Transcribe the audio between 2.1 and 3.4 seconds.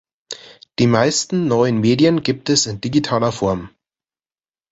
gibt es in digitaler